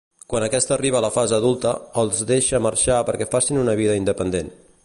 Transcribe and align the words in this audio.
Quan 0.31 0.45
aquest 0.45 0.71
arriba 0.75 0.97
a 0.99 1.03
la 1.05 1.11
fase 1.17 1.35
adulta, 1.37 1.75
els 2.05 2.25
deixa 2.33 2.65
marxar 2.69 2.99
perquè 3.11 3.31
facin 3.37 3.65
una 3.67 3.81
vida 3.83 4.01
independent. 4.05 4.55